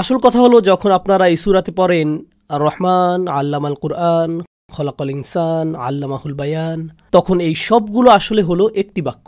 [0.00, 2.08] আসল কথা হলো, যখন আপনারা এই সুরাতে পড়েন
[2.48, 4.30] আর রহমান আল্লাম আল কুরআন,
[4.72, 6.80] খলাকল ইনসান, আল্লামাহুল বায়ান,
[7.12, 9.26] তখন এই সবগুলো আসলে হলো একটি বাক্য।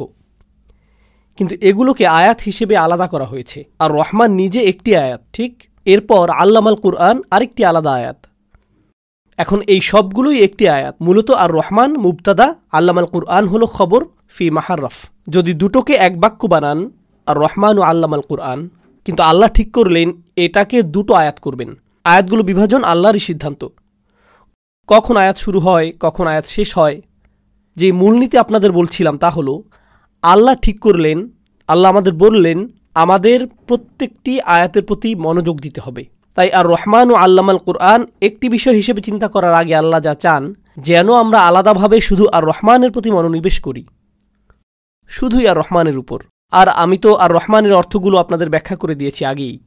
[1.38, 5.52] কিন্তু এগুলোকে আয়াত হিসেবে আলাদা করা হয়েছে। আর রহমান নিজে একটি আয়াত, ঠিক?
[5.86, 8.18] এরপর আল্লামাল কুরআন আরেকটি আলাদা আয়াত।
[9.38, 14.96] এখন এই সবগুলোই একটি আয়াত। মূলত আর রহমান মুবতাদা, আল্লামাল কুরআন হলো খবর ফি মাহারফ
[15.28, 16.78] যদি দুটোকে এক বাক্য বানান
[17.26, 18.60] আর রহমান ও আল্লামাল কুরআন
[19.06, 21.70] কিন্তু আল্লাহ ঠিক করলেন, এটাকে দুটো আয়াত করবেন।
[22.04, 23.68] আয়াতগুলো বিভাজন আল্লাহরই সিদ্ধান্ত।
[24.86, 27.02] কখন আয়াত শুরু হয়, কখন আয়াত শেষ হয়,
[27.76, 29.62] যে মূলনীতি আপনাদের বলছিলাম তা হলো,
[30.22, 31.28] আল্লাহ ঠিক করলেন,
[31.68, 37.58] আল্লাহ আমাদের বললেন, আমাদের প্রত্যেকটি আয়াতের প্রতি মনোযোগ দিতে হবে। তাই আর রহমান ও আল্লামাল
[37.58, 42.42] কোরআন একটি বিষয় হিসেবে চিন্তা করার আগে আল্লাহ যা চান, যেন আমরা আলাদাভাবে শুধু আর
[42.44, 43.86] রহমানের প্রতি মনোনিবেশ করি।
[45.08, 46.18] শুধুই আর রহমানের উপর।
[46.50, 49.58] আর আমি তো আর রহমানের অর্থগুলো আপনাদের ব্যাখ্যা করে দিয়েছি আগেই।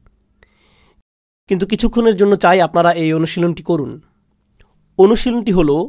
[1.48, 4.00] কিন্তু কিছুক্ষণের জন্য চাই আপনারা এই অনুশীলনটি করুন।
[4.98, 5.88] অনুশীলনটি হল,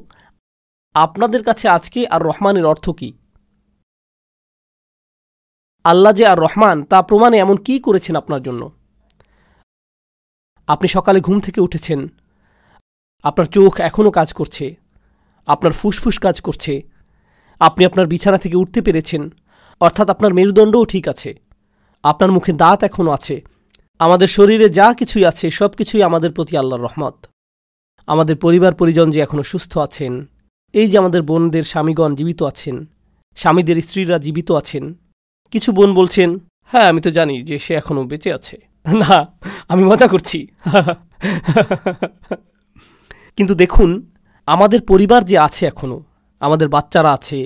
[0.93, 3.13] আপনাদের কাছে আজকে আর রহমানের অর্থ কী?
[5.83, 8.71] আল্লাহ যে আর রহমান, তা প্রমাণে এমন কি করেছেন আপনার জন্য?
[10.67, 12.07] আপনি সকালে ঘুম থেকে উঠেছেন।
[13.23, 14.75] আপনার চোখ এখনও কাজ করছে।
[15.45, 16.81] আপনার ফুসফুস কাজ করছে।
[17.59, 19.29] আপনি আপনার বিছানা থেকে উঠতে পেরেছেন।
[19.81, 21.31] অর্থাৎ আপনার মেরুদণ্ডও ঠিক আছে।
[22.03, 23.35] আপনার মুখে দাঁত এখনও আছে।
[23.99, 27.17] আমাদের শরীরে যা কিছুই আছে, সব কিছুই আমাদের প্রতি আল্লাহর রহমত।
[28.07, 30.13] আমাদের পরিবার পরিজন যে এখনও সুস্থ আছেন,
[30.73, 32.75] এই যে আমাদের বোনদের স্বামীগণ জীবিত আছেন,
[33.37, 34.83] স্বামীদের স্ত্রীরা জীবিত আছেন,
[35.53, 36.29] কিছু বোন বলছেন
[36.71, 38.55] হ্যাঁ আমি তো জানি যে সে এখনও বেঁচে আছে।
[39.01, 39.15] না,
[39.71, 40.39] আমি মজা করছি।
[43.37, 43.89] কিন্তু দেখুন,
[44.47, 45.99] আমাদের পরিবার যে আছে এখনও
[46.41, 47.39] আমাদের বাচ্চারা আছে,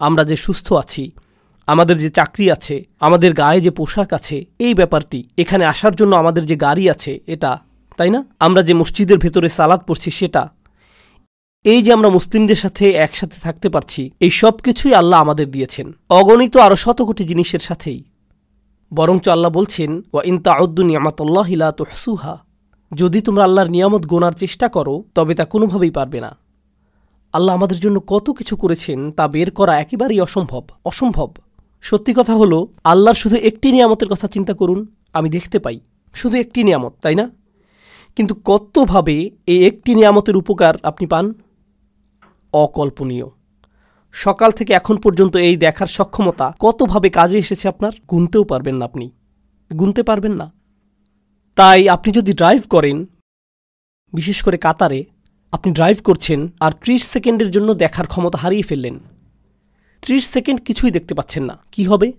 [0.00, 1.04] আমরা যে সুস্থ আছি
[1.66, 6.46] আমাদের যে চাকরি আছে, আমাদের গায়ে যে পোশাক আছে, এই ব্যাপারটি এখানে আসার জন্য আমাদের
[6.46, 7.58] যে গাড়ি আছে, এটা,
[7.96, 8.24] তাই না?
[8.40, 10.48] আমরা যে মসজিদের ভেতরে সালাদ পড়ছি, সেটা।
[11.64, 16.56] এই যে আমরা মুসলিমদের সাথে একসাথে থাকতে পারছি, এই সব কিছুই আল্লাহ আমাদের দিয়েছেন। অগণিত
[16.56, 18.04] আরও শত কোটি জিনিসের সাথেই।
[18.94, 22.38] বরঞ্চ আল্লাহ বলছেন ওয়া ইনতা আউদ্দু নিয়ামাতল্লাহ ইলা তোহসুহা।
[22.92, 26.36] যদি তোমরা আল্লাহর নিয়ামত গোনার চেষ্টা করো, তবে তা কোনোভাবেই পারবে না।
[27.32, 31.34] আল্লাহ আমাদের জন্য কত কিছু করেছেন, তা বের করা একেবারেই অসম্ভব অসম্ভব।
[31.88, 35.80] সত্যি কথা হলো, আল্লাহর শুধু একটি নিয়ামতের কথা চিন্তা করুন, আমি দেখতে পাই।
[36.14, 37.30] শুধু একটি নিয়ামত, তাই না?
[38.16, 41.34] কিন্তু কতভাবে এই একটি নিয়ামতের উপকার আপনি পান?
[42.52, 43.24] অকল্পনীয়।
[44.12, 49.10] সকাল থেকে এখন পর্যন্ত এই দেখার সক্ষমতা কতভাবে কাজে এসেছে আপনার, গুনতেও পারবেন না আপনি।
[49.78, 50.52] গুনতে পারবেন না।
[51.54, 53.06] তাই আপনি যদি ড্রাইভ করেন,
[54.12, 55.04] বিশেষ করে কাতারে,
[55.52, 58.98] আপনি ড্রাইভ করছেন আর ত্রিশ সেকেন্ডের জন্য দেখার ক্ষমতা হারিয়ে ফেললেন
[60.06, 62.12] ত্রিশ সেকেন্ড কিছুই দেখতে পাচ্ছেন না। কি হবে?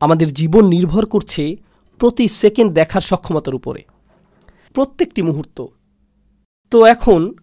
[0.00, 1.56] আমাদের জীবন নির্ভর করছে
[1.98, 3.84] প্রতি সেকেন্ড দেখার সক্ষমতার উপরে।
[4.74, 5.66] প্রত্যেকটি মুহূর্ত।
[6.70, 7.34] তো এখন,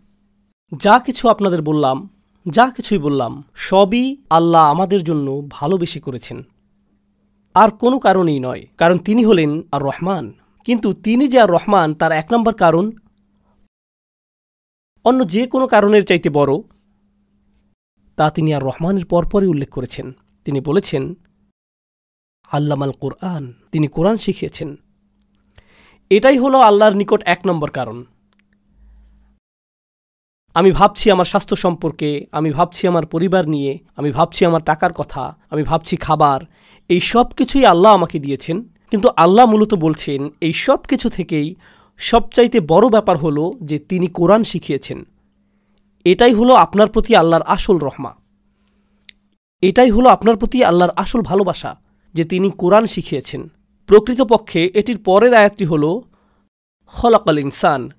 [0.79, 2.09] যা কিছু আপনাদের বললাম,
[2.49, 6.43] যা কিছুই বললাম, সবই আল্লাহ আমাদের জন্য ভালোবেসে করেছেন।
[7.53, 12.11] আর কোনো কারণেই নয়, কারণ তিনি হলেন আর রহমান কিন্তু তিনি যে আর রহমান তার
[12.11, 12.91] এক নম্বর কারণ
[15.03, 16.53] অন্য যে কোনো কারণের চাইতে বড়
[18.19, 20.11] তা তিনি আর রহমানের পরপরই উল্লেখ করেছেন।
[20.45, 21.13] তিনি বলেছেন,
[22.51, 24.75] আল্লামাল কোরআন। তিনি কোরআন শিখিয়েছেন।
[26.09, 28.05] এটাই হলো আল্লাহর নিকট এক নম্বর কারণ।
[30.53, 35.37] আমি ভাবছি আমার স্বাস্থ্য সম্পর্কে, আমি ভাবছি আমার পরিবার নিয়ে, আমি ভাবছি আমার টাকার কথা,
[35.49, 36.41] আমি ভাবছি খাবার,
[36.89, 41.55] এই সব কিছুই আল্লাহ আমাকে দিয়েছেন। কিন্তু আল্লাহ মূলত বলছেন, এই সব কিছু থেকেই
[41.97, 45.05] সবচাইতে বড় ব্যাপার হলো যে তিনি কোরআন শিখিয়েছেন।
[46.05, 48.15] এটাই হলো আপনার প্রতি আল্লাহর আসল রহমা।
[49.61, 51.81] এটাই হলো আপনার প্রতি আল্লাহর আসল ভালোবাসা
[52.13, 53.49] যে তিনি কোরআন শিখিয়েছেন।
[53.87, 55.99] প্রকৃতপক্ষে এটির পরের আয়াতটি হল,
[56.85, 57.89] খলাকাল ইনসান।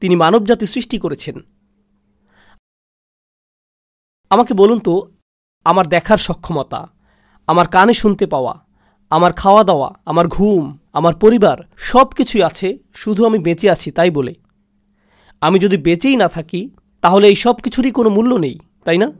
[0.00, 1.40] তিনি মানবজাতি সৃষ্টি করেছেন।
[4.30, 5.10] আমাকে বলুন তো,
[5.64, 6.88] আমার দেখার সক্ষমতা,
[7.46, 8.66] আমার কানে শুনতে পাওয়া,
[9.10, 14.10] আমার খাওয়া দাওয়া, আমার ঘুম, আমার পরিবার সব কিছুই আছে, শুধু আমি বেঁচে আছি তাই
[14.10, 14.34] বলে।
[15.42, 19.12] আমি যদি বেঁচেই না থাকি, তাহলে এই সব কিছুরই কোনো মূল্য নেই, তাই না?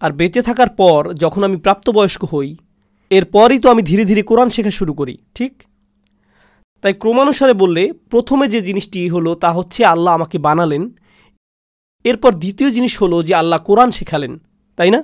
[0.00, 2.56] আর বেঁচে থাকার পর যখন আমি প্রাপ্তবয়স্ক হই
[3.10, 5.62] এরপরই তো আমি ধীরে ধীরে কোরআন শেখা শুরু করি, ঠিক?
[6.82, 10.90] তাই ক্রমানুসারে বললে, প্রথমে যে জিনিসটি হলো তা হচ্ছে আল্লাহ আমাকে বানালেন,
[12.04, 14.38] এরপর দ্বিতীয় জিনিস হলো যে আল্লাহ কোরআন শেখালেন,
[14.76, 15.02] তাই না?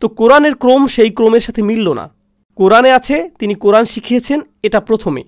[0.00, 2.10] তো কোরআনের ক্রম সেই ক্রমের সাথে মিলল না।
[2.54, 5.22] কোরআনে আছে, তিনি কোরআন শিখিয়েছেন, এটা প্রথমে।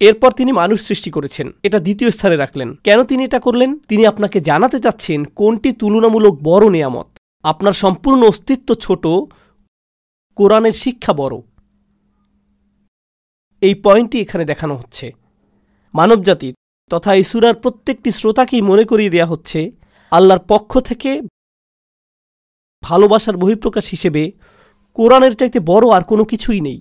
[0.00, 3.78] এরপর তিনি মানুষ সৃষ্টি করেছেন। এটা দ্বিতীয় স্থানে রাখলেন। কেন তিনি এটা করলেন?
[3.78, 7.06] তিনি আপনাকে জানাতে চাচ্ছেন কোনটি তুলনামূলক বড় নেয়ামত।
[7.42, 9.06] আপনার সম্পূর্ণ অস্তিত্ব ছোট,
[10.36, 11.36] কোরআনের শিক্ষা বড়।
[13.60, 15.12] এই পয়েন্টটি এখানে দেখানো হচ্ছে।
[15.94, 16.54] মানবজাতির
[16.90, 19.70] তথা এই সুরার প্রত্যেকটি শ্রোতাকেই মনে করিয়ে দেয়া হচ্ছে,
[20.10, 21.20] আল্লাহর পক্ষ থেকে
[22.82, 24.32] ভালোবাসার বহিঃপ্রকাশ হিসেবে
[24.94, 26.80] কোরআনের চাইতে বড় আর কোনো কিছুই নেই।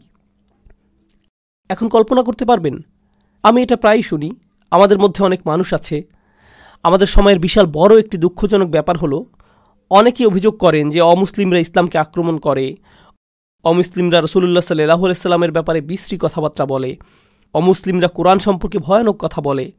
[1.69, 2.79] এখন কল্পনা করতে পারবেন
[3.43, 4.31] আমি এটা প্রায়ই শুনি,
[4.71, 6.01] আমাদের মধ্যে অনেক মানুষ আছে।
[6.83, 9.25] আমাদের সময়ের বিশাল বড় একটি দুঃখজনক ব্যাপার হলো,
[9.89, 12.77] অনেকেই অভিযোগ করেন যে অমুসলিমরা ইসলামকে আক্রমণ করে।
[13.63, 16.97] অমুসলিমরা রসুল্লাহ সাল্লাহ সাল্লামের ব্যাপারে বিশ্রী কথাবার্তা বলে।
[17.53, 19.71] অমুসলিমরা কোরআন সম্পর্কে ভয়ানক কথা বলে।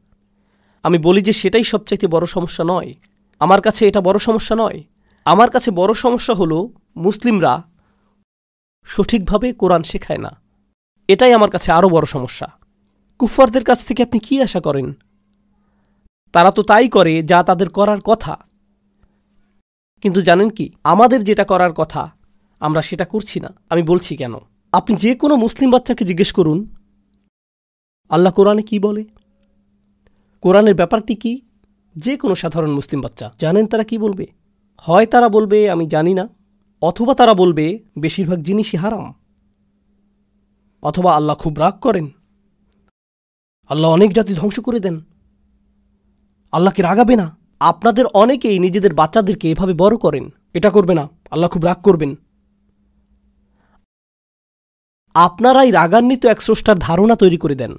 [0.83, 2.93] আমি বলি যে সেটাই সবচাইতে বড় সমস্যা নয়।
[3.39, 4.83] আমার কাছে এটা বড় সমস্যা নয়।
[5.25, 7.63] আমার কাছে বড় সমস্যা হলো, মুসলিমরা
[8.85, 10.41] সঠিকভাবে কোরআন শেখায় না।
[11.07, 12.60] এটাই আমার কাছে আরও বড় সমস্যা।
[13.21, 14.93] কুফফারদের কাছ থেকে আপনি কি আশা করেন?
[16.31, 18.37] তারা তো তাই করে যা তাদের করার কথা।
[20.01, 22.11] কিন্তু জানেন কি, আমাদের যেটা করার কথা,
[22.59, 24.33] আমরা সেটা করছি না। আমি বলছি কেন?
[24.71, 26.75] আপনি যে কোনো মুসলিম বাচ্চাকে জিজ্ঞেস করুন।
[28.09, 29.05] আল্লাহ কোরআনে কি বলে?
[30.41, 31.41] কোরআনের ব্যাপারটি কি?
[31.95, 34.27] যে কোনো সাধারণ মুসলিম বাচ্চা। জানেন তারা কি বলবে?
[34.77, 36.29] হয় তারা বলবে, আমি জানি না।
[36.81, 39.13] অথবা তারা বলবে, বেশিরভাগ জিনিসই হারাম।
[40.81, 42.09] অথবা আল্লাহ খুব রাগ করেন।
[43.71, 45.01] আল্লাহ অনেক জাতি ধ্বংস করে দেন।
[46.51, 47.37] আল্লাহকে রাগাবে না?
[47.59, 52.15] আপনাদের অনেকেই নিজেদের বাচ্চাদেরকে এভাবে বড় করেন। এটা করবে না। আল্লাহ খুব রাগ করবেন।
[55.13, 57.77] আপনারাই রাগান্বিত এক স্রষ্টার ধারণা তৈরি করে দেন।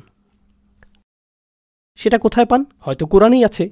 [1.97, 2.65] সেটা কোথায় পান?
[2.81, 3.71] হয়তো কোরআনই আছে।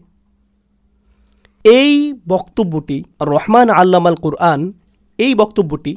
[1.64, 4.73] এই বক্তব্যটি রহমান আল্লামাল কোরআন,
[5.19, 5.96] এই বক্তব্যটি,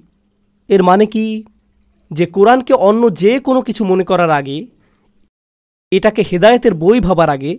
[0.67, 1.43] এর মানে কি?
[2.11, 4.82] যে কোরআনকে অন্য যে কোনো কিছু মনে করার আগে
[5.93, 7.53] এটাকে হেদায়েতের বই ভাবার আগে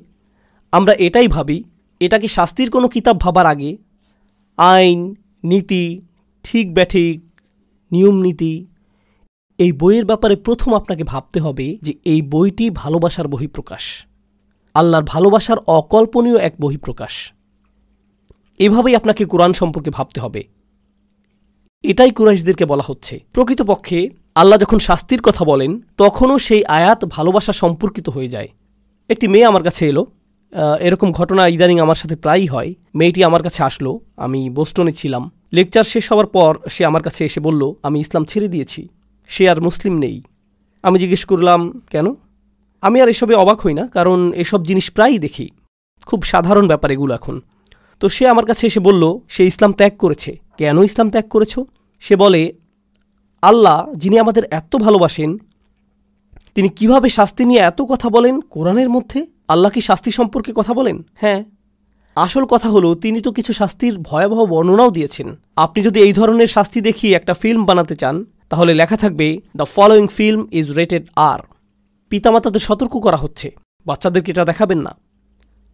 [0.72, 1.58] আমরা এটাই ভাবি
[2.00, 3.70] এটাকে শাস্তির কোনো কিতাব ভাবার আগে?
[4.56, 5.14] আইন,
[5.44, 5.86] নীতি,
[6.44, 7.16] ঠিক ব্যাঠিক,
[7.92, 8.54] নিয়ম নীতি,
[9.58, 13.84] এই বইয়ের ব্যাপারে প্রথম আপনাকে ভাবতে হবে যে এই বইটি ভালোবাসার বহিঃপ্রকাশ।
[14.74, 17.14] আল্লাহর ভালোবাসার অকল্পনীয় এক বহিঃপ্রকাশ।
[18.58, 20.42] এভাবেই আপনাকে কোরআন সম্পর্কে ভাবতে হবে।
[21.84, 24.00] এটাই কুরাইশদেরকে বলা হচ্ছে। প্রকৃতপক্ষে
[24.34, 28.48] আল্লাহ যখন শাস্তির কথা বলেন, তখনও সেই আয়াত ভালোবাসা সম্পর্কিত হয়ে যায়।
[29.08, 30.06] একটি মেয়ে আমার কাছে এলো।
[30.80, 35.84] এরকম ঘটনা ইদানিং আমার সাথে প্রায়ই হয়। মেয়েটি আমার কাছে আসলো। আমি বোস্টনে ছিলাম। লেকচার
[35.84, 38.88] শেষ হওয়ার পর সে আমার কাছে এসে বলল, আমি ইসলাম ছেড়ে দিয়েছি।
[39.28, 40.22] সে আর মুসলিম নেই।
[40.82, 42.06] আমি জিজ্ঞেস করলাম, কেন?
[42.82, 45.50] আমি আর এসবে অবাক হই না, কারণ এসব জিনিস প্রায়ই দেখি।
[46.06, 47.40] খুব সাধারণ ব্যাপার এগুলো এখন।
[48.00, 51.58] তো সে আমার কাছে এসে বলল, সে ইসলাম ত্যাগ করেছে। কেন ইসলাম ত্যাগ করেছ?
[52.00, 52.52] সে বলে
[53.44, 55.38] আল্লাহ, যিনি আমাদের এত ভালোবাসেন,
[56.54, 59.26] তিনি কীভাবে শাস্তি নিয়ে এত কথা বলেন কোরআনের মধ্যে?
[59.48, 61.06] আল্লাহ কি শাস্তি সম্পর্কে কথা বলেন?
[61.14, 61.44] হ্যাঁ।
[62.16, 66.80] আসল কথা হলো, তিনি তো কিছু শাস্তির ভয়াবহ বর্ণনাও দিয়েছেন। আপনি যদি এই ধরনের শাস্তি
[66.80, 71.38] দেখিয়ে একটা ফিল্ম বানাতে চান, তাহলে লেখা থাকবে, the following film is rated R
[72.08, 73.54] পিতামাতাদের সতর্ক করা হচ্ছে।
[73.86, 74.96] বাচ্চাদেরকে এটা দেখাবেন না।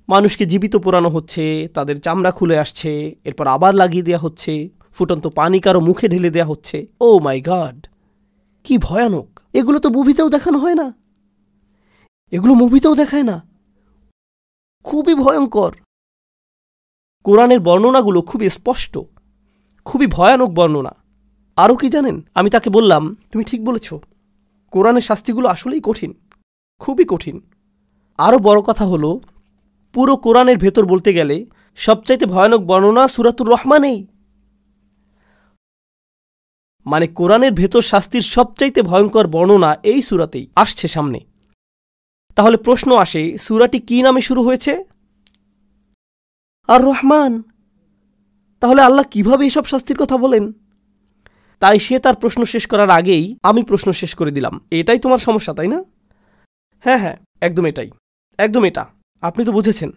[0.09, 4.69] মানুষকে জীবিত পোড়ানো হচ্ছে, তাদের চামড়া খুলে আসছে, এরপর আবার লাগিয়ে দেওয়া হচ্ছে।
[5.01, 7.87] ফুটন্ত পানি কারও মুখে ঢেলে দেওয়া হচ্ছে। ও মাই গড
[8.65, 9.41] কি ভয়ানক!
[9.53, 10.95] এগুলো তো মুভিতেও দেখানো হয় না।
[12.31, 13.43] এগুলো মুভিতেও দেখায় না।
[14.85, 15.73] খুবই ভয়ঙ্কর।
[17.25, 18.99] কোরআনের বর্ণনাগুলো খুবই স্পষ্ট।
[19.85, 20.95] খুবই ভয়ানক বর্ণনা।
[21.57, 22.27] আরও কি জানেন?
[22.35, 23.95] আমি তাকে বললাম, তুমি ঠিক বলেছ।
[24.71, 26.15] কোরআনের শাস্তিগুলো আসলেই কঠিন।
[26.79, 27.41] খুবই কঠিন।
[28.19, 29.21] আরও বড় কথা হলো,
[29.93, 31.47] পুরো কোরআনের ভেতর বলতে গেলে
[31.77, 34.07] সবচাইতে ভয়ানক বর্ণনা সুরাতুর রহমানেই।
[36.91, 41.21] মানে কোরআনের ভেতর শাস্তির সবচাইতে ভয়ঙ্কর বর্ণনা এই সুরাতেই আসছে সামনে।
[42.37, 44.73] তাহলে প্রশ্ন আসে, সুরাটি কি নামে শুরু হয়েছে?
[46.69, 47.33] আর রহমান
[48.63, 50.45] তাহলে আল্লাহ কীভাবে এসব শাস্তির কথা বলেন?
[51.63, 55.53] তাই সে তার প্রশ্ন শেষ করার আগেই আমি প্রশ্ন শেষ করে দিলাম। এটাই তোমার সমস্যা,
[55.55, 55.79] তাই না?
[56.85, 57.89] হ্যাঁ হ্যাঁ একদম এটাই,
[58.39, 58.85] একদম এটা।
[59.23, 59.91] আপনি তো বুঝেছেন।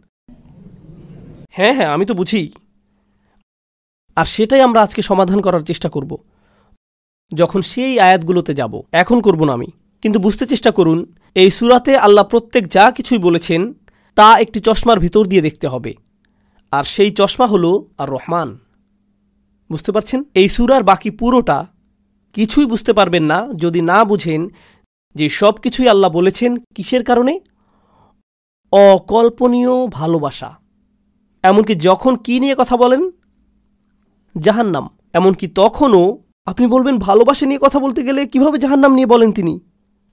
[1.49, 2.43] হ্যাঁ হ্যাঁ আমি তো বুঝি।
[4.17, 6.11] আর সেটাই আমরা আজকে সমাধান করার চেষ্টা করব।
[7.33, 9.65] যখন সেই আয়াতগুলোতে যাব, এখন করব না আমি।
[10.01, 13.73] কিন্তু বুঝতে চেষ্টা করুন, এই সুরাতে আল্লাহ প্রত্যেক যা কিছুই বলেছেন,
[14.15, 15.93] তা একটি চশমার ভিতর দিয়ে দেখতে হবে।
[16.71, 18.57] আর সেই চশমা হলো আর রহমান।
[19.71, 20.23] বুঝতে পারছেন?
[20.33, 21.65] এই সুরার বাকি পুরোটা
[22.33, 24.49] কিছুই বুঝতে পারবেন না, যদি না বুঝেন
[25.15, 27.39] যে সব কিছুই আল্লাহ বলেছেন কিসের কারণে?
[28.71, 30.57] অকল্পনীয় ভালোবাসা।
[31.43, 33.11] এমনকি যখন কি নিয়ে কথা বলেন?
[34.39, 39.59] জাহান্নাম। এমনকি তখনও আপনি বলবেন, ভালোবাসা নিয়ে কথা বলতে গেলে কীভাবে জাহান্নাম নিয়ে বলেন তিনি?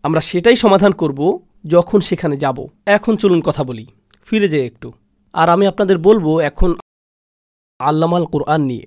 [0.02, 3.86] আমরা সেটাই সমাধান করব যখন সেখানে যাব। এখন চলুন কথা বলি।
[4.24, 4.92] ফিরে যাই একটু।
[5.32, 6.74] আর আমি আপনাদের বলব, এখন
[7.78, 8.86] আল্লামাল কোরআন নিয়ে।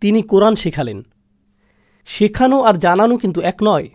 [0.00, 1.02] তিনি কোরআন শেখালেন।
[2.06, 3.88] শেখানো আর জানানো কিন্তু এক নয়।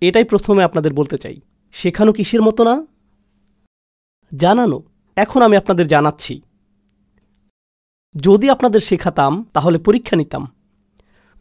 [0.00, 1.40] এটাই প্রথমে আপনাদের বলতে চাই।
[1.72, 2.86] শেখানো কিসের মতো না?
[4.36, 4.82] জানানো।
[5.16, 6.40] এখন আমি আপনাদের জানাচ্ছি।
[8.20, 10.57] যদি আপনাদের শেখাতাম, তাহলে পরীক্ষা নিতাম।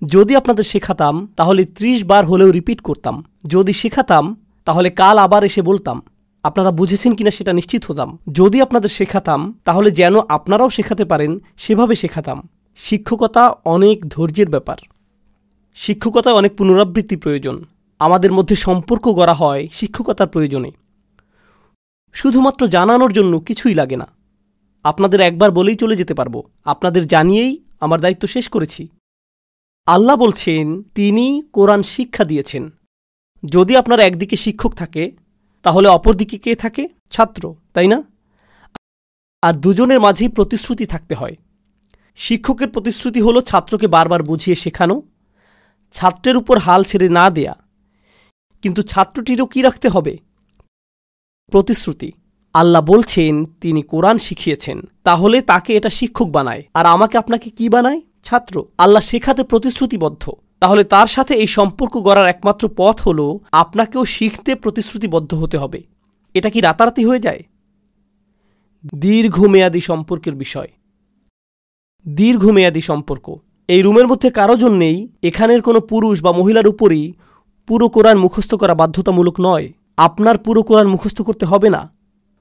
[0.05, 5.61] যদি আপনাদের শেখাতাম, তাহলে ত্রিশ বার হলেও রিপিট করতাম। যদি শেখাতাম, তাহলে কাল আবার এসে
[5.61, 6.01] বলতাম,
[6.43, 11.95] আপনারা বুঝেছেন কিনা সেটা নিশ্চিত হতাম। যদি আপনাদের শেখাতাম, তাহলে যেন আপনারাও শেখাতে পারেন, সেভাবে
[11.95, 14.77] শেখাতাম। শিক্ষকতা অনেক ধৈর্যের ব্যাপার।
[15.75, 17.65] শিক্ষকতায় অনেক পুনরাবৃত্তি প্রয়োজন।
[17.99, 20.71] আমাদের মধ্যে সম্পর্ক গড়া হয় শিক্ষকতার প্রয়োজনে।
[22.13, 24.07] শুধুমাত্র জানানোর জন্য কিছুই লাগে না।
[24.83, 28.87] আপনাদের একবার বলেই চলে যেতে পারব। আপনাদের জানিয়েই আমার দায়িত্ব শেষ করেছি।
[29.87, 32.69] আল্লাহ বলছেন তিনি কোরআন শিক্ষা দিয়েছেন।
[33.45, 35.11] যদি আপনার একদিকে শিক্ষক থাকে,
[35.63, 36.87] তাহলে অপরদিকে কে থাকে?
[37.11, 38.03] ছাত্র, তাই না?
[39.41, 41.35] আর দুজনের মাঝেই প্রতিশ্রুতি থাকতে হয়।
[42.15, 45.01] শিক্ষকের প্রতিশ্রুতি হলো ছাত্রকে বারবার বুঝিয়ে শেখানো,
[45.93, 47.55] ছাত্রের উপর হাল ছেড়ে না দেয়া।
[48.61, 50.17] কিন্তু ছাত্রটিরও কি রাখতে হবে?
[51.51, 52.11] প্রতিশ্রুতি।
[52.53, 58.01] আল্লাহ বলছেন, তিনি কোরআন শিখিয়েছেন, তাহলে তাকে এটা শিক্ষক বানায়। আর আমাকে আপনাকে কি বানায়?
[58.27, 60.23] ছাত্র, আল্লাহ শেখাতে প্রতিশ্রুতিবদ্ধ।
[60.59, 63.19] তাহলে তার সাথে এই সম্পর্ক গড়ার একমাত্র পথ হল
[63.51, 65.83] আপনাকেও শিখতে প্রতিশ্রুতিবদ্ধ হতে হবে।
[66.33, 67.43] এটা কি রাতারাতি হয়ে যায়?
[68.95, 70.67] দীর্ঘমেয়াদী সম্পর্কের বিষয়।
[72.07, 73.25] দীর্ঘমেয়াদী সম্পর্ক।
[73.67, 77.13] এই রুমের মধ্যে কারও জন্যেই এখানের কোনো পুরুষ বা মহিলার উপরই
[77.67, 79.65] পুরো কোরআন মুখস্থ করা বাধ্যতামূলক নয়।
[79.97, 81.96] আপনার পুরো কোরআন মুখস্থ করতে হবে না।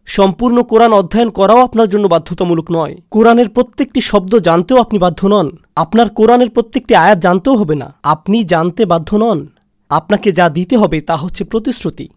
[0.07, 5.51] সম্পূর্ণ কোরআন অধ্যয়ন করাও আপনার জন্য বাধ্যতামূলক নয়। কোরআনের প্রত্যেকটি শব্দ জানতেও আপনি বাধ্য নন।
[5.77, 9.47] আপনার কোরআনের প্রত্যেকটি আয়াত জানতেও হবে না। আপনি জানতে বাধ্য নন।
[9.89, 12.09] আপনাকে যা দিতে হবে তা হচ্ছে প্রতিশ্রুতি।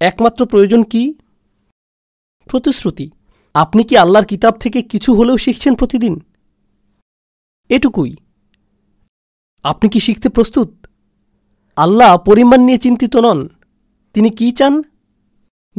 [0.00, 1.14] একমাত্র প্রয়োজন কি?
[2.50, 3.10] প্রতিশ্রুতি।
[3.54, 6.20] আপনি কি আল্লাহর কিতাব থেকে কিছু হলেও শিখছেন প্রতিদিন?
[7.68, 8.16] এটুকুই।
[9.62, 10.86] আপনি কি শিখতে প্রস্তুত?
[11.76, 13.48] আল্লাহ পরিমাণ নিয়ে চিন্তিত নন।
[14.12, 14.82] তিনি কি চান?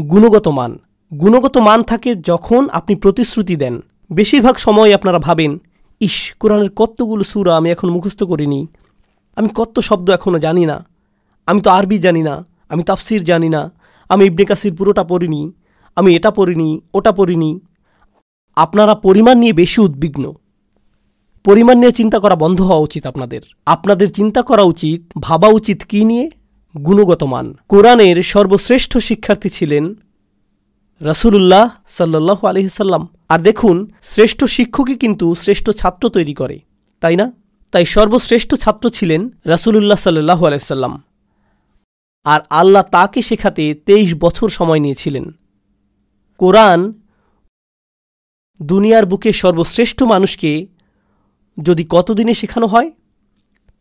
[0.09, 0.79] গুণগত মান।
[1.19, 5.61] গুণগত মান থাকে যখন আপনি প্রতিশ্রুতি দেন। বেশিরভাগ সময় আপনারা ভাবেন,
[5.99, 8.67] ইস, কোরআনের কতগুলো সুরা আমি এখন মুখস্থ করিনি।
[9.35, 10.85] আমি কত শব্দ এখনও জানি না।
[11.45, 13.71] আমি তো আরবি জানি না। আমি তাফসির জানি না।
[14.09, 15.51] আমি ইবনে কাসির পুরোটা পড়িনি।
[15.95, 17.59] আমি এটা পড়িনি, ওটা পড়িনি।
[18.55, 20.33] আপনারা পরিমাণ নিয়ে বেশি উদ্বিগ্ন।
[21.43, 26.05] পরিমাণ নিয়ে চিন্তা করা বন্ধ হওয়া উচিত আপনাদের। আপনাদের চিন্তা করা উচিত, ভাবা উচিত কি
[26.05, 26.29] নিয়ে?
[26.77, 29.95] গুণগত মান। কোরআনের সর্বশ্রেষ্ঠ শিক্ষার্থী ছিলেন
[31.01, 36.59] রসুলুল্লাহ সাল্লাহ আলহিসাল্লাম আর দেখুন, শ্রেষ্ঠ শিক্ষকই কিন্তু শ্রেষ্ঠ ছাত্র তৈরি করে।
[37.01, 37.31] তাই না?
[37.71, 41.03] তাই সর্বশ্রেষ্ঠ ছাত্র ছিলেন রসুলুল্লাহ সাল্লাহ আলাইসাল্লাম
[42.23, 45.31] আর আল্লাহ তাকে শেখাতে তেইশ বছর সময় নিয়েছিলেন।
[46.37, 46.93] কোরআন
[48.61, 50.67] দুনিয়ার বুকে সর্বশ্রেষ্ঠ মানুষকে
[51.63, 52.91] যদি কতদিনে শেখানো হয়?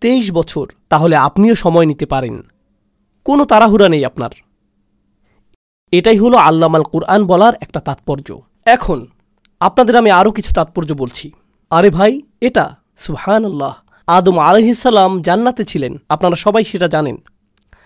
[0.00, 2.42] তেইশ বছর। তাহলে আপনিও সময় নিতে পারেন।
[3.24, 4.30] কোনো তাড়াহুড়া নেই আপনার।
[5.92, 9.06] এটাই হলো আল্লামাল কোরআন বলার একটা তাৎপর্য। এখন,
[9.60, 11.32] আপনাদের আমি আরও কিছু তাৎপর্য বলছি।
[11.70, 13.74] আরে ভাই, এটা সুহান আল্লাহ
[14.06, 17.16] আদম আলহিসাল্লাম জান্নাতে ছিলেন, আপনারা সবাই সেটা জানেন।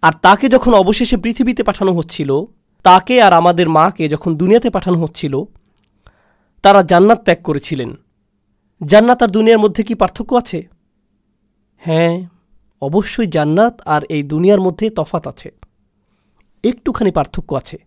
[0.03, 2.43] আর তাকে যখন অবশেষে পৃথিবীতে পাঠানো হচ্ছিল,
[2.83, 5.45] তাকে আর আমাদের মাকে যখন দুনিয়াতে পাঠানো হচ্ছিল,
[6.63, 7.95] তারা জান্নাত ত্যাগ করেছিলেন।
[8.87, 10.69] জান্নাত আর দুনিয়ার মধ্যে কি পার্থক্য আছে?
[11.77, 12.27] হ্যাঁ
[12.81, 15.51] অবশ্যই জান্নাত আর এই দুনিয়ার মধ্যে তফাত আছে।
[16.65, 17.79] একটুখানি পার্থক্য আছে।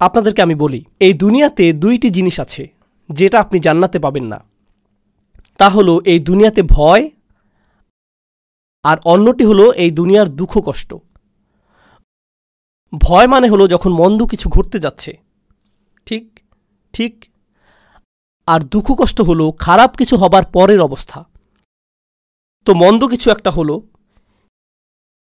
[0.00, 2.62] আপনাদেরকে আমি বলি, এই দুনিয়াতে দুইটি জিনিস আছে,
[3.10, 4.38] যেটা আপনি জান্নাতে পাবেন না।
[5.60, 7.04] তা হলো এই দুনিয়াতে ভয়
[8.84, 10.90] আর অন্যটি হলো এই দুনিয়ার দুঃখ কষ্ট।
[12.92, 15.12] ভয় মানে হলো যখন মন্দ কিছু ঘটতে যাচ্ছে,
[16.06, 16.24] ঠিক
[16.94, 17.14] ঠিক,
[18.48, 21.18] আর দুঃখ কষ্ট হলো খারাপ কিছু হবার পরের অবস্থা।
[22.66, 23.74] তো মন্দ কিছু একটা হলো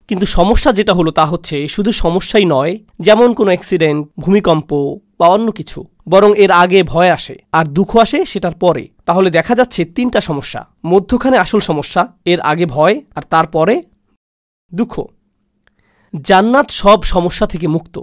[0.09, 5.53] কিন্তু সমস্যা যেটা হলো তা হচ্ছে, শুধু সমস্যাই নয়, যেমন কোনো অ্যাক্সিডেন্ট ভূমিকম্প বা অন্য
[5.53, 10.21] কিছু, বরং এর আগে ভয় আসে আর দুঃখ আসে সেটার পরে। তাহলে দেখা যাচ্ছে তিনটা
[10.21, 13.83] সমস্যা। মধ্যখানে আসল সমস্যা, এর আগে ভয় আর তারপরে
[14.75, 14.95] দুঃখ।
[16.25, 18.01] জান্নাত সব সমস্যা থেকে মুক্ত।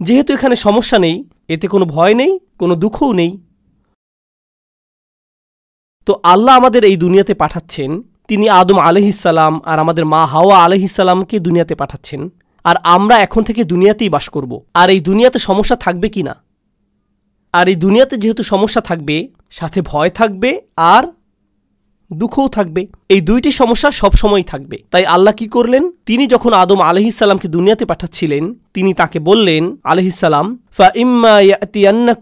[0.00, 3.38] যেহেতু এখানে সমস্যা নেই, এতে কোনো ভয় নেই, কোনো দুঃখও নেই।
[6.06, 11.74] তো আল্লাহ আমাদের এই দুনিয়াতে পাঠাচ্ছেন তিনি আদম আলহিসাল্লাম আর আমাদের মা হাওয়া আলহিসাল্লামকে দুনিয়াতে
[11.74, 12.30] পাঠাচ্ছেন।
[12.64, 16.34] আর আমরা এখন থেকে দুনিয়াতেই বাস করব। আর এই দুনিয়াতে সমস্যা থাকবে কি না?
[17.52, 21.04] আর এই দুনিয়াতে যেহেতু সমস্যা থাকবে, সাথে ভয় থাকবে আর
[22.12, 25.92] দুঃখও থাকবে। এই দুইটি সমস্যা সবসময় থাকবে। তাই আল্লাহ কি করলেন?
[26.06, 31.36] তিনি যখন আদম আলহিসাল্লামকে দুনিয়াতে পাঠাচ্ছিলেন, তিনি তাকে বললেন, আলহিসাল্লাম, ফা ইম্মা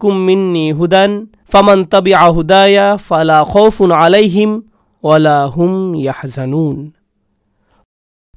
[0.03, 4.61] মিন্নি হুদান, ফামান তাবি আহুদায়া ফালা খৌফুন আলাইহিম
[5.03, 6.91] ওয়ালা হুম ইয়াহজানুন।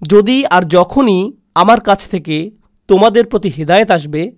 [0.08, 2.50] যদি আর যখনই আমার কাছ থেকে
[2.88, 4.30] তোমাদের প্রতি হৃদায়ত আসবে,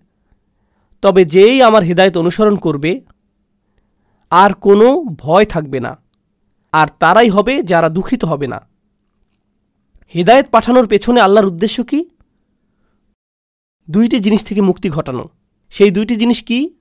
[1.03, 3.01] তবে যেই আমার হৃদায়ত অনুসরণ করবে,
[4.31, 4.87] আর কোনো
[5.19, 5.97] ভয় থাকবে না,
[6.73, 8.69] আর তারাই হবে যারা দুঃখিত হবে না।
[10.15, 12.11] হৃদায়ত পাঠানোর পেছনে আল্লাহর উদ্দেশ্য কি?
[13.91, 15.29] দুইটি জিনিস থেকে মুক্তি ঘটানো।
[15.71, 16.75] সেই দুইটি জিনিস কি?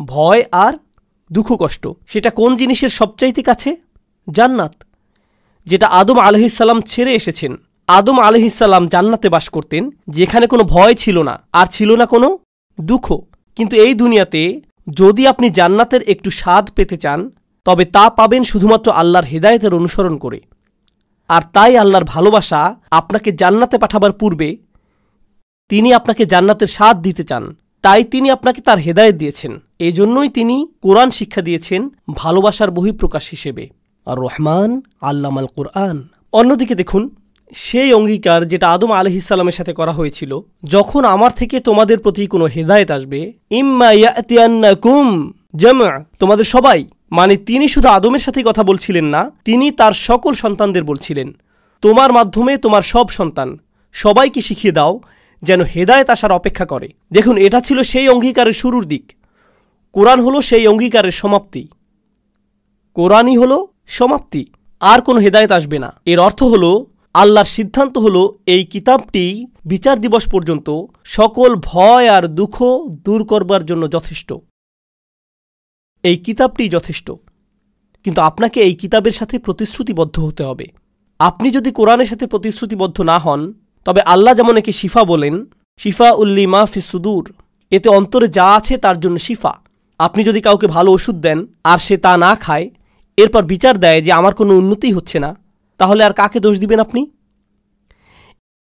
[0.00, 0.72] ভয় আর
[1.32, 3.85] দুঃখ কষ্ট। সেটা কোন জিনিসের সবচাইতে কাছে?
[4.30, 4.84] জান্নাত,
[5.66, 7.56] যেটা আদম আলহিসাল্লাম ছেড়ে এসেছেন।
[7.88, 12.38] আদম আলহিসাল্লাম জান্নাতে বাস করতেন, যেখানে কোনো ভয় ছিল না, আর ছিল না কোনো
[12.80, 13.20] দুঃখ।
[13.56, 17.30] কিন্তু এই দুনিয়াতে যদি আপনি জান্নাতের একটু স্বাদ পেতে চান,
[17.64, 20.40] তবে তা পাবেন শুধুমাত্র আল্লাহর হেদায়তের অনুসরণ করে।
[21.28, 24.56] আর তাই আল্লাহর ভালোবাসা আপনাকে জান্নাতে পাঠাবার পূর্বে
[25.68, 31.10] তিনি আপনাকে জান্নাতের স্বাদ দিতে চান। তাই তিনি আপনাকে তার হেদায়ত দিয়েছেন। এজন্যই তিনি কোরআন
[31.10, 33.68] শিক্ষা দিয়েছেন ভালোবাসার বহিঃপ্রকাশ হিসেবে।
[34.06, 34.70] আর রহমান
[35.00, 35.96] আল্লামাল কোরআন।
[36.32, 37.02] অন্যদিকে দেখুন,
[37.54, 40.32] সেই অঙ্গীকার যেটা আদম আলহিসাল্লামের সাথে করা হয়েছিল,
[40.64, 43.20] যখন আমার থেকে তোমাদের প্রতি কোনো হেদায়েত আসবে
[46.18, 51.28] তোমাদের সবাই মানে তিনি শুধু আদমের সাথে কথা বলছিলেন না, তিনি তার সকল সন্তানদের বলছিলেন,
[51.82, 53.48] তোমার মাধ্যমে তোমার সব সন্তান,
[53.92, 55.00] সবাইকে শিখিয়ে দাও
[55.42, 59.04] যেন হেদায়েত আসার অপেক্ষা করে। দেখুন, এটা ছিল সেই অঙ্গীকারের শুরুর দিক।
[59.92, 61.62] কোরআন হলো সেই অঙ্গীকারের সমাপ্তি।
[62.96, 64.46] কোরআনই হলো সমাপ্তি।
[64.80, 70.28] আর কোনো হেদায়েত আসবে না। এর অর্থ হলো, আল্লাহর সিদ্ধান্ত হলো, এই কিতাবটি বিচার দিবস
[70.28, 70.70] পর্যন্ত
[71.04, 74.32] সকল ভয় আর দুঃখ দূর করবার জন্য যথেষ্ট।
[76.02, 77.10] এই কিতাবটি যথেষ্ট।
[78.04, 80.66] কিন্তু আপনাকে এই কিতাবের সাথে প্রতিশ্রুতিবদ্ধ হতে হবে।
[81.18, 85.46] আপনি যদি কোরআনের সাথে প্রতিশ্রুতিবদ্ধ না হন, তবে আল্লাহ যেমন একে শিফা বলেন,
[85.78, 87.34] শিফা উল্লি মা সুদূর,
[87.70, 89.54] এতে অন্তরে যা আছে তার জন্য শিফা।
[89.98, 92.70] আপনি যদি কাউকে ভালো ওষুধ দেন আর সে তা না খায়
[93.16, 95.36] এরপর বিচার দেয় যে আমার কোনো উন্নতি হচ্ছে না।
[95.78, 97.10] তাহলে আর কাকে দোষ দিবেন আপনি?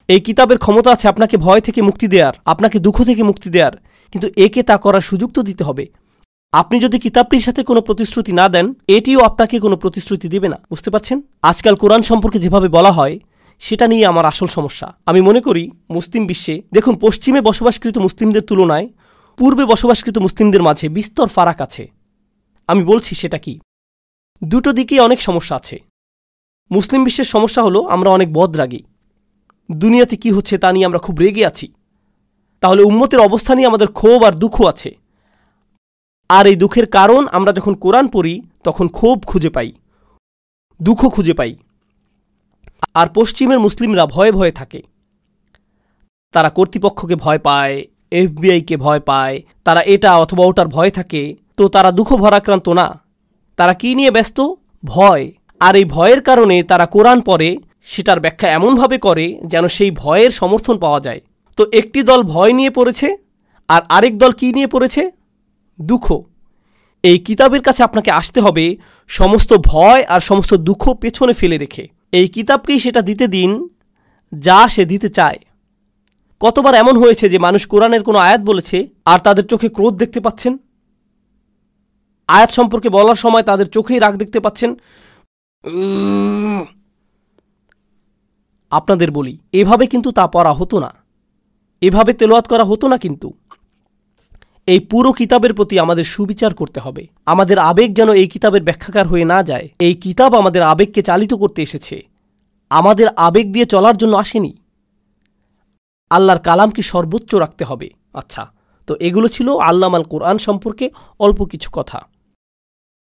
[0.08, 3.74] এই কিতাবের ক্ষমতা আছে আপনাকে ভয় থেকে মুক্তি দেওয়ার আপনাকে দুঃখ থেকে মুক্তি দেওয়ার
[4.12, 5.86] কিন্তু একে তা করার সুযোগ তো দিতে হবে।
[6.52, 10.90] আপনি যদি কিতাবটির সাথে কোনো প্রতিশ্রুতি না দেন, এটিও আপনাকে কোনো প্রতিশ্রুতি দেবে না। বুঝতে
[10.90, 11.22] পারছেন?
[11.42, 13.18] আজকাল কোরআন সম্পর্কে যেভাবে বলা হয়,
[13.58, 18.88] সেটা নিয়ে আমার আসল সমস্যা। আমি মনে করি, মুসলিম বিশ্বে, দেখুন, পশ্চিমে বসবাসকৃত মুসলিমদের তুলনায়,
[19.38, 21.88] পূর্বে বসবাসকৃত মুসলিমদের মাঝে বিস্তর ফারাক আছে।
[22.68, 23.60] আমি বলছি সেটা কি?
[24.42, 25.82] দুটো দিকেই অনেক সমস্যা আছে।
[26.70, 28.82] মুসলিম বিশ্বের সমস্যা হলো আমরা অনেক বদরাগী।
[29.72, 31.72] দুনিয়াতে কি হচ্ছে তা নিয়ে আমরা খুব রেগে আছি।
[32.60, 34.98] তাহলে উম্মতের অবস্থা নিয়ে আমাদের ক্ষোভ আর দুঃখ আছে।
[36.28, 39.72] আর এই দুঃখের কারণ আমরা যখন কোরআন পড়ি, তখন ক্ষোভ খুঁজে পাই।
[40.82, 41.56] দুঃখ খুঁজে পাই।
[42.94, 44.82] আর পশ্চিমের মুসলিমরা ভয়ে ভয়ে থাকে।
[46.32, 51.92] তারা কর্তৃপক্ষকে ভয় পায়, এফবিআইকে ভয় পায়, তারা এটা অথবা ওটার ভয় থাকে, তো তারা
[51.92, 53.03] দুঃখ ভরাক্রান্ত না।
[53.56, 54.38] তারা কি নিয়ে ব্যস্ত?
[54.84, 55.24] ভয়।
[55.60, 60.78] আর এই ভয়ের কারণে তারা কোরআন পড়ে, সেটার ব্যাখ্যা এমনভাবে করে যেন সেই ভয়ের সমর্থন
[60.78, 61.20] পাওয়া যায়।
[61.58, 63.16] তো একটি দল ভয় নিয়ে পড়েছে,
[63.68, 65.10] আর আরেক দল কি নিয়ে পড়েছে?
[65.78, 66.06] দুঃখ।
[67.04, 68.76] এই কিতাবের কাছে আপনাকে আসতে হবে
[69.08, 73.68] সমস্ত ভয় আর সমস্ত দুঃখ পেছনে ফেলে রেখে। এই কিতাবকেই সেটা দিতে দিন
[74.32, 75.38] যা সে দিতে চায়।
[76.40, 80.58] কতবার এমন হয়েছে যে মানুষ কোরআনের কোনো আয়াত বলেছে আর তাদের চোখে ক্রোধ দেখতে পাচ্ছেন?
[82.28, 84.74] আয়াত সম্পর্কে বলার সময় তাদের চোখেই রাগ দেখতে পাচ্ছেন।
[88.70, 90.94] আপনাদের বলি, এভাবে কিন্তু তা পড়া হতো না।
[91.80, 93.32] এভাবে তেলোয়াত করা হতো না কিন্তু।
[94.66, 99.24] এই পুরো কিতাবের প্রতি আমাদের সুবিচার করতে হবে। আমাদের আবেগ যেন এই কিতাবের ব্যাখ্যাকার হয়ে
[99.24, 102.02] না যায়। এই কিতাব আমাদের আবেগকে চালিত করতে এসেছে।
[102.70, 104.56] আমাদের আবেগ দিয়ে চলার জন্য আসেনি।
[106.10, 108.52] আল্লাহর কালামকে সর্বোচ্চ রাখতে হবে। আচ্ছা
[108.86, 112.08] তো এগুলো ছিল আল্লামাল কোরআন সম্পর্কে অল্প কিছু কথা।